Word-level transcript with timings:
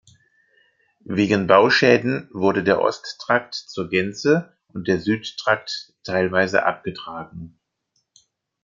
Wegen 1.05 1.45
Bauschäden 1.45 2.27
wurde 2.33 2.63
der 2.63 2.81
Osttrakt 2.81 3.53
zur 3.53 3.87
Gänze 3.87 4.57
und 4.69 4.87
der 4.87 4.99
Südtrakt 4.99 5.93
teilweise 6.03 6.63
abgetragen. 6.65 7.59